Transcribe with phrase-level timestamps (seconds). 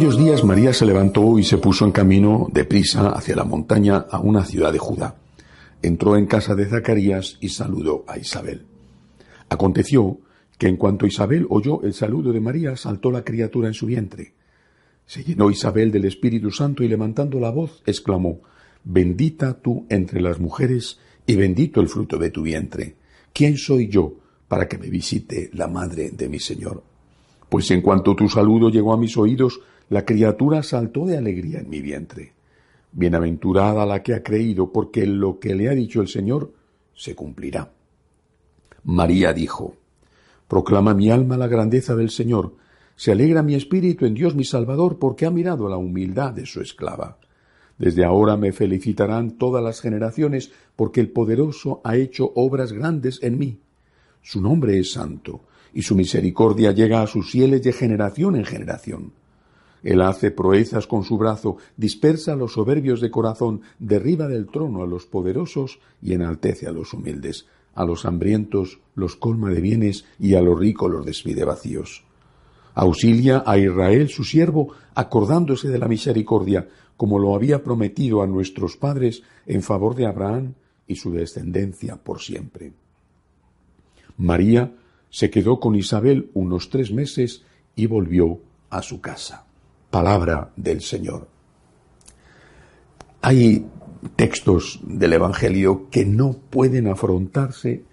[0.00, 4.18] aquellos días María se levantó y se puso en camino deprisa hacia la montaña a
[4.18, 5.16] una ciudad de Judá.
[5.82, 8.64] Entró en casa de Zacarías y saludó a Isabel.
[9.50, 10.18] Aconteció
[10.56, 14.32] que en cuanto Isabel oyó el saludo de María, saltó la criatura en su vientre.
[15.04, 18.40] Se llenó Isabel del Espíritu Santo y levantando la voz, exclamó,
[18.82, 22.96] Bendita tú entre las mujeres y bendito el fruto de tu vientre.
[23.34, 24.14] ¿Quién soy yo
[24.48, 26.89] para que me visite la madre de mi Señor?
[27.50, 31.68] Pues en cuanto tu saludo llegó a mis oídos, la criatura saltó de alegría en
[31.68, 32.32] mi vientre.
[32.92, 36.52] Bienaventurada la que ha creído, porque lo que le ha dicho el Señor
[36.94, 37.72] se cumplirá.
[38.84, 39.74] María dijo,
[40.46, 42.54] Proclama mi alma la grandeza del Señor,
[42.94, 46.60] se alegra mi espíritu en Dios mi Salvador, porque ha mirado la humildad de su
[46.60, 47.18] esclava.
[47.78, 53.38] Desde ahora me felicitarán todas las generaciones, porque el poderoso ha hecho obras grandes en
[53.38, 53.58] mí.
[54.22, 55.40] Su nombre es santo,
[55.72, 59.12] y su misericordia llega a sus fieles de generación en generación.
[59.82, 64.82] Él hace proezas con su brazo, dispersa a los soberbios de corazón, derriba del trono
[64.82, 67.46] a los poderosos y enaltece a los humildes.
[67.74, 72.04] A los hambrientos los colma de bienes y a los ricos los despide vacíos.
[72.74, 78.76] Auxilia a Israel su siervo, acordándose de la misericordia, como lo había prometido a nuestros
[78.76, 80.54] padres en favor de Abraham
[80.86, 82.72] y su descendencia por siempre.
[84.18, 84.74] María
[85.10, 87.44] se quedó con Isabel unos tres meses
[87.76, 89.44] y volvió a su casa.
[89.90, 91.28] Palabra del Señor.
[93.22, 93.66] Hay
[94.16, 97.84] textos del Evangelio que no pueden afrontarse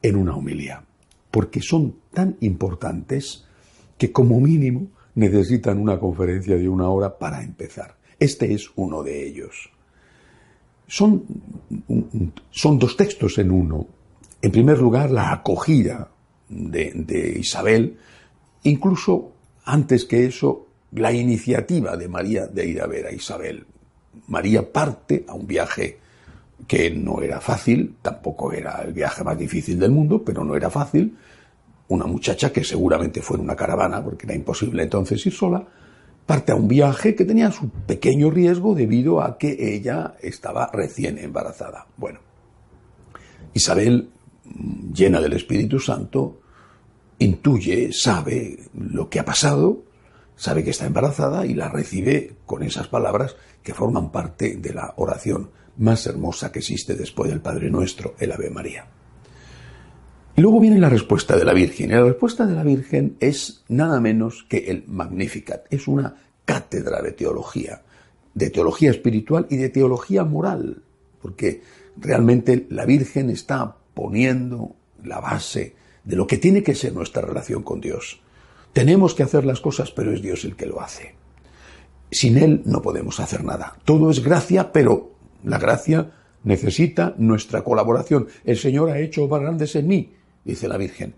[0.00, 0.84] en una homilía,
[1.30, 3.44] porque son tan importantes
[3.98, 7.96] que como mínimo necesitan una conferencia de una hora para empezar.
[8.18, 9.70] Este es uno de ellos.
[10.86, 11.24] Son,
[12.50, 13.86] son dos textos en uno.
[14.40, 16.10] En primer lugar, la acogida
[16.50, 17.96] de, de Isabel,
[18.64, 19.32] incluso
[19.64, 23.64] antes que eso, la iniciativa de María de ir a ver a Isabel.
[24.26, 25.98] María parte a un viaje
[26.66, 30.70] que no era fácil, tampoco era el viaje más difícil del mundo, pero no era
[30.70, 31.16] fácil.
[31.88, 35.66] Una muchacha que seguramente fue en una caravana, porque era imposible entonces ir sola,
[36.26, 41.18] parte a un viaje que tenía su pequeño riesgo debido a que ella estaba recién
[41.18, 41.86] embarazada.
[41.96, 42.20] Bueno,
[43.54, 44.10] Isabel,
[44.92, 46.39] llena del Espíritu Santo,
[47.20, 49.84] intuye, sabe lo que ha pasado,
[50.34, 54.94] sabe que está embarazada y la recibe con esas palabras que forman parte de la
[54.96, 58.86] oración más hermosa que existe después del Padre Nuestro, el Ave María.
[60.34, 61.90] Y luego viene la respuesta de la Virgen.
[61.90, 65.66] Y la respuesta de la Virgen es nada menos que el Magnificat.
[65.70, 66.14] Es una
[66.46, 67.82] cátedra de teología,
[68.34, 70.82] de teología espiritual y de teología moral,
[71.20, 71.62] porque
[71.98, 77.62] realmente la Virgen está poniendo la base de lo que tiene que ser nuestra relación
[77.62, 78.20] con Dios.
[78.72, 81.14] Tenemos que hacer las cosas, pero es Dios el que lo hace.
[82.10, 83.76] Sin Él no podemos hacer nada.
[83.84, 85.12] Todo es gracia, pero
[85.44, 86.12] la gracia
[86.44, 88.28] necesita nuestra colaboración.
[88.44, 90.12] El Señor ha hecho obras grandes en mí,
[90.44, 91.14] dice la Virgen.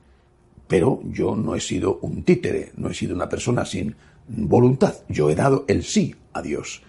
[0.69, 3.95] Pero yo no he sido un títere, no he sido una persona sin
[4.29, 4.95] voluntad.
[5.09, 6.83] Yo he dado el sí a Dios.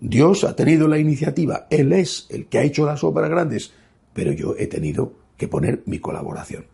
[0.00, 3.72] Dios ha tenido la iniciativa, Él es el que ha hecho las obras grandes,
[4.14, 6.64] pero yo he tenido que poner mi colaboración.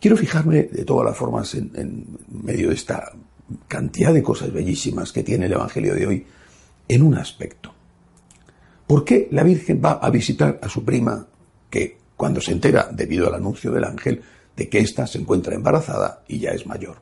[0.00, 2.06] Quiero fijarme de todas las formas en,
[2.42, 3.12] medio de esta
[3.68, 6.26] cantidad de cosas bellísimas que tiene el Evangelio de hoy
[6.88, 7.74] en un aspecto.
[8.86, 11.26] ¿Por qué la Virgen va a visitar a su prima
[11.68, 14.22] que cuando se entera, debido al anuncio del ángel,
[14.56, 16.96] de que ésta se encuentra embarazada y ya es mayor?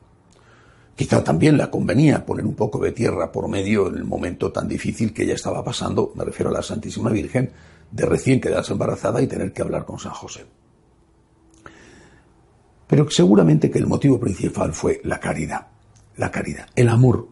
[0.93, 4.67] Quizá también la convenía poner un poco de tierra por medio en el momento tan
[4.67, 7.51] difícil que ella estaba pasando, me refiero a la Santísima Virgen,
[7.89, 10.45] de recién quedarse embarazada y tener que hablar con San José.
[12.89, 15.67] Pero seguramente que el motivo principal fue la caridad.
[16.17, 17.27] La caridad, el amor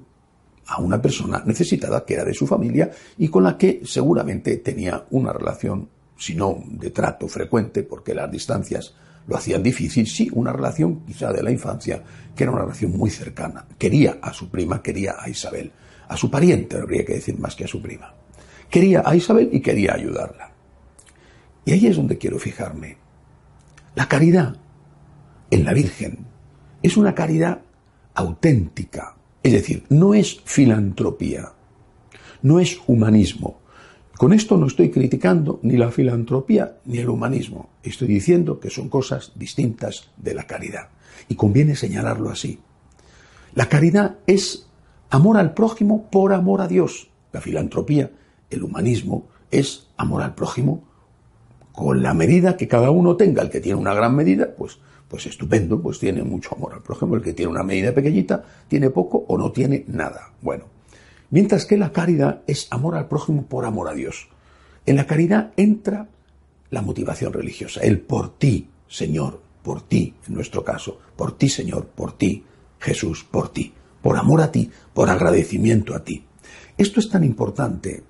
[0.67, 5.05] a una persona necesitada que era de su familia y con la que seguramente tenía
[5.09, 8.93] una relación, si no de trato frecuente, porque las distancias
[9.25, 12.03] lo hacían difícil, sí, una relación quizá de la infancia,
[12.35, 13.65] que era una relación muy cercana.
[13.79, 15.71] Quería a su prima, quería a Isabel,
[16.07, 18.13] a su pariente, habría que decir más que a su prima.
[18.69, 20.51] Quería a Isabel y quería ayudarla.
[21.65, 22.97] Y ahí es donde quiero fijarme.
[23.95, 24.55] La caridad
[25.51, 26.19] en la Virgen
[26.81, 27.61] es una caridad
[28.13, 31.53] auténtica, es decir, no es filantropía,
[32.41, 33.59] no es humanismo.
[34.17, 38.89] Con esto no estoy criticando ni la filantropía ni el humanismo, estoy diciendo que son
[38.89, 40.89] cosas distintas de la caridad
[41.29, 42.59] y conviene señalarlo así.
[43.53, 44.67] La caridad es
[45.09, 47.09] amor al prójimo por amor a Dios.
[47.31, 48.11] La filantropía,
[48.49, 50.83] el humanismo, es amor al prójimo
[51.71, 53.41] con la medida que cada uno tenga.
[53.41, 57.15] El que tiene una gran medida, pues pues estupendo, pues tiene mucho amor al prójimo.
[57.15, 60.33] El que tiene una medida pequeñita tiene poco o no tiene nada.
[60.41, 60.65] Bueno,
[61.29, 64.29] mientras que la caridad es amor al prójimo por amor a Dios.
[64.85, 66.07] En la caridad entra
[66.69, 71.87] la motivación religiosa, el por ti, Señor, por ti, en nuestro caso, por ti, Señor,
[71.87, 72.43] por ti,
[72.79, 76.25] Jesús, por ti, por amor a ti, por agradecimiento a ti.
[76.77, 78.03] Esto es tan importante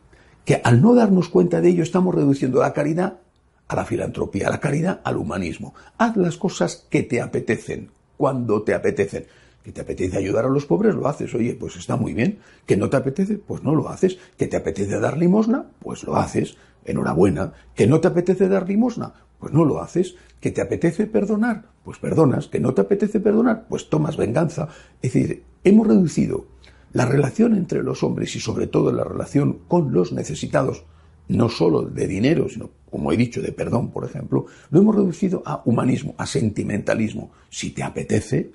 [0.45, 3.19] que al no darnos cuenta de ello estamos reduciendo la caridad
[3.67, 5.73] a la filantropía, a la caridad al humanismo.
[5.97, 9.27] Haz las cosas que te apetecen, cuando te apetecen.
[9.63, 11.33] Que te apetece ayudar a los pobres, lo haces.
[11.35, 12.39] Oye, pues está muy bien.
[12.65, 14.17] Que no te apetece, pues no lo haces.
[14.37, 16.55] Que te apetece dar limosna, pues lo haces.
[16.85, 17.51] Enhorabuena.
[17.75, 20.15] Que no te apetece dar limosna, pues no lo haces.
[20.39, 22.47] Que te apetece perdonar, pues perdonas.
[22.47, 24.69] Que no te apetece perdonar, pues tomas venganza.
[25.01, 26.45] Es decir, hemos reducido
[26.93, 30.85] la relación entre los hombres y sobre todo la relación con los necesitados,
[31.29, 35.44] no solo de dinero, sino, como he dicho, de perdón, por ejemplo, lo hemos reducido
[35.45, 37.31] a humanismo, a sentimentalismo.
[37.50, 38.51] Si te apetece,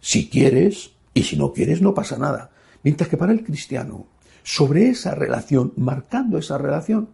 [0.00, 2.50] si quieres, y si no quieres, no pasa nada.
[2.82, 4.06] Mientras que para el cristiano,
[4.42, 7.10] sobre esa relación, marcando esa relación,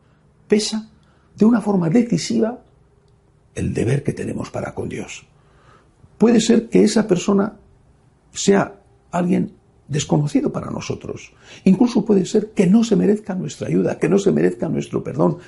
[0.46, 0.90] pesa
[1.36, 2.62] de una forma decisiva
[3.54, 5.26] el deber que tenemos para con Dios.
[6.18, 7.56] Puede ser que esa persona
[8.32, 8.80] sea
[9.10, 9.52] alguien
[9.88, 11.32] desconocido para nosotros.
[11.64, 15.38] Incluso puede ser que no se merezca nuestra ayuda, que no se merezca nuestro perdón.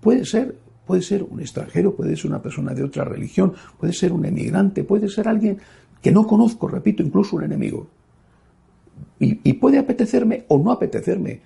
[0.00, 4.12] Puede ser, puede ser un extranjero, puede ser una persona de otra religión, puede ser
[4.12, 5.58] un emigrante, puede ser alguien
[6.02, 7.88] que no conozco, repito, incluso un enemigo.
[9.20, 11.40] Y, puede apetecerme o no apetecerme.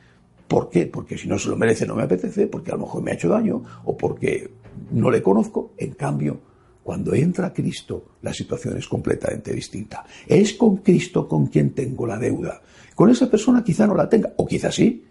[0.47, 0.87] ¿Por qué?
[0.87, 3.15] Porque si no se lo merece no me apetece, porque a lo mejor me ha
[3.15, 4.51] hecho daño o porque
[4.91, 5.73] no le conozco.
[5.79, 6.41] En cambio,
[6.83, 10.05] cuando entra Cristo, la situación es completamente distinta.
[10.27, 12.61] Es con Cristo con quien tengo la deuda.
[12.95, 15.05] Con esa persona quizá no la tenga, o quizá sí,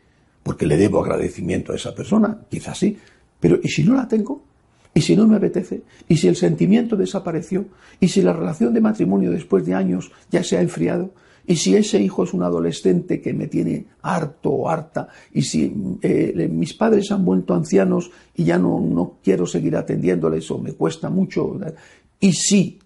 [0.43, 2.97] porque le debo agradecimiento a esa persona, quizá sí.
[3.39, 4.43] Pero ¿y si no la tengo?
[4.93, 5.83] ¿Y si no me apetece?
[6.07, 7.65] ¿Y si el sentimiento desapareció?
[7.99, 11.13] ¿Y si la relación de matrimonio después de años ya se ha enfriado?
[11.45, 15.97] Y si ese hijo es un adolescente que me tiene harto o harta, y si
[16.01, 20.73] eh, mis padres han vuelto ancianos y ya no, no quiero seguir atendiéndoles o me
[20.73, 21.59] cuesta mucho,
[22.19, 22.79] y si,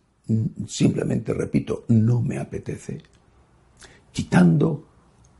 [0.67, 2.99] simplemente repito, no me apetece,
[4.11, 4.85] quitando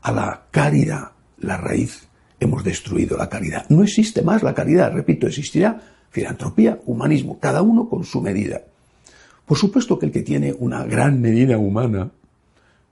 [0.02, 2.08] a la caridad la raíz,
[2.38, 3.66] hemos destruido la caridad.
[3.68, 5.80] No existe más la caridad, repito, existirá
[6.10, 8.62] filantropía, humanismo, cada uno con su medida.
[9.44, 12.10] Por supuesto que el que tiene una gran medida humana,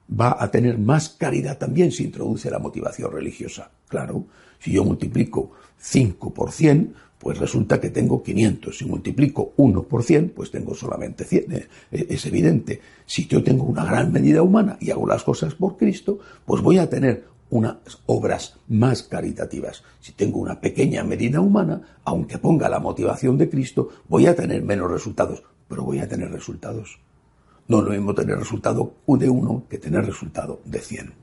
[0.08, 3.70] va a tener más caridad también si introduce la motivación religiosa.
[3.88, 4.26] Claro,
[4.58, 8.76] si yo multiplico 5 por 100, pues resulta que tengo 500.
[8.76, 11.52] Si multiplico 1 por 100, pues tengo solamente 100.
[11.52, 12.80] Eh, eh, es evidente.
[13.06, 16.78] Si yo tengo una gran medida humana y hago las cosas por Cristo, pues voy
[16.78, 19.84] a tener unas obras más caritativas.
[20.00, 24.62] Si tengo una pequeña medida humana, aunque ponga la motivación de Cristo, voy a tener
[24.62, 26.98] menos resultados, pero voy a tener resultados.
[27.66, 31.14] No lo mismo tener resultado de uno que tener resultado de cien.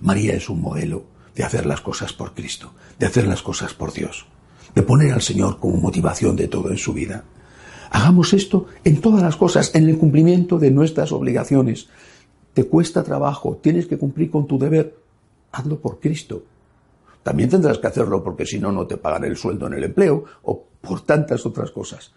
[0.00, 1.04] María es un modelo
[1.34, 4.26] de hacer las cosas por Cristo, de hacer las cosas por Dios,
[4.74, 7.24] de poner al Señor como motivación de todo en su vida.
[7.90, 11.88] Hagamos esto en todas las cosas, en el cumplimiento de nuestras obligaciones.
[12.54, 14.96] Te cuesta trabajo, tienes que cumplir con tu deber,
[15.50, 16.44] hazlo por Cristo.
[17.24, 20.24] También tendrás que hacerlo porque si no, no te pagan el sueldo en el empleo
[20.44, 22.12] o por tantas otras cosas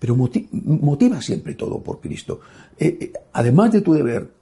[0.00, 2.40] pero motiva siempre todo por Cristo.
[2.78, 4.32] Eh, eh, además de tu deber,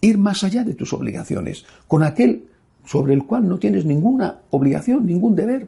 [0.00, 2.46] ir más allá de tus obligaciones, con aquel
[2.86, 5.66] sobre el cual no tienes ninguna obligación, ningún deber.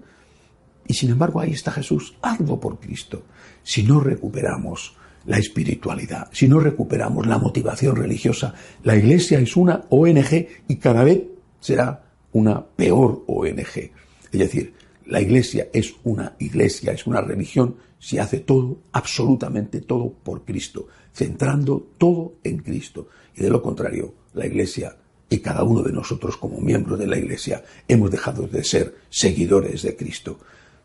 [0.86, 3.24] Y sin embargo ahí está Jesús, hazlo por Cristo.
[3.64, 9.82] Si no recuperamos la espiritualidad, si no recuperamos la motivación religiosa, la Iglesia es una
[9.90, 11.22] ONG y cada vez
[11.58, 13.90] será una peor ONG.
[14.30, 14.75] Es decir,
[15.06, 20.88] la Iglesia es una iglesia, es una religión si hace todo, absolutamente todo por Cristo,
[21.14, 23.08] centrando todo en Cristo.
[23.36, 24.96] Y de lo contrario, la Iglesia
[25.28, 29.82] y cada uno de nosotros como miembros de la Iglesia hemos dejado de ser seguidores
[29.82, 30.38] de Cristo.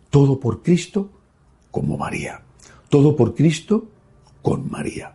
[0.09, 1.11] Todo por Cristo
[1.69, 2.41] como María.
[2.89, 3.87] Todo por Cristo
[4.41, 5.13] con María.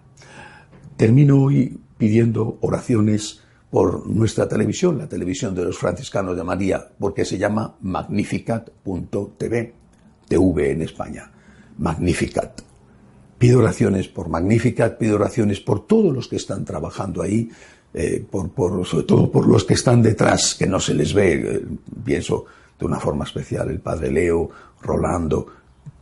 [0.97, 7.25] Termino hoy pidiendo oraciones por nuestra televisión, la televisión de los franciscanos de María, porque
[7.25, 9.75] se llama magnificat.tv,
[10.29, 11.31] TV en España.
[11.79, 12.63] Magnificat.
[13.39, 17.51] Pido oraciones por Magnificat, pido oraciones por todos los que están trabajando ahí,
[17.93, 21.63] eh, por, sobre todo por los que están detrás, que no se les ve, eh,
[22.05, 22.47] pienso
[22.79, 25.47] de una forma especial el Padre Leo, Rolando.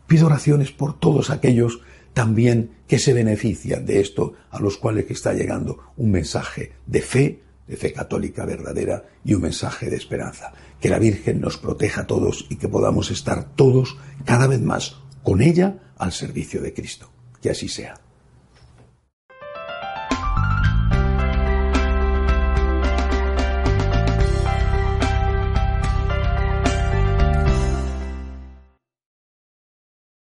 [0.07, 1.81] Pido oraciones por todos aquellos
[2.13, 7.43] también que se benefician de esto, a los cuales está llegando un mensaje de fe,
[7.67, 10.53] de fe católica verdadera y un mensaje de esperanza.
[10.81, 14.97] Que la Virgen nos proteja a todos y que podamos estar todos cada vez más
[15.23, 17.11] con ella al servicio de Cristo.
[17.41, 18.01] Que así sea.